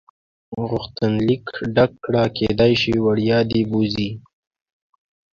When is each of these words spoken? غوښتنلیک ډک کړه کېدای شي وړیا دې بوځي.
غوښتنلیک 0.69 1.45
ډک 1.75 1.91
کړه 2.05 2.23
کېدای 2.37 2.73
شي 2.81 2.93
وړیا 3.05 3.39
دې 3.51 3.61
بوځي. 3.69 4.09